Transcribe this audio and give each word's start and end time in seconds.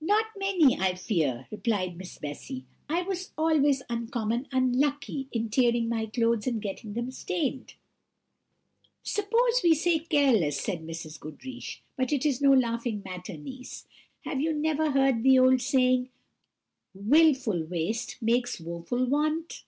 "Not 0.00 0.24
many, 0.36 0.76
I 0.80 0.96
fear!" 0.96 1.46
replied 1.48 1.96
Miss 1.96 2.18
Bessy; 2.18 2.64
"I 2.88 3.02
was 3.02 3.30
always 3.38 3.84
uncommon 3.88 4.48
unlucky 4.50 5.28
in 5.30 5.48
tearing 5.48 5.88
my 5.88 6.06
clothes 6.06 6.48
and 6.48 6.60
getting 6.60 6.94
them 6.94 7.12
stained." 7.12 7.74
"Suppose 9.04 9.60
we 9.62 9.74
say 9.74 10.00
careless," 10.00 10.60
said 10.60 10.80
Mrs. 10.82 11.20
Goodriche; 11.20 11.84
"but 11.96 12.12
it 12.12 12.26
is 12.26 12.40
no 12.42 12.52
laughing 12.52 13.02
matter, 13.04 13.36
niece. 13.36 13.86
Have 14.22 14.40
you 14.40 14.52
never 14.52 14.90
heard 14.90 15.22
the 15.22 15.38
old 15.38 15.62
saying, 15.62 16.08
'Wilful 16.92 17.62
waste 17.62 18.16
makes 18.20 18.58
woful 18.58 19.06
want'?" 19.06 19.62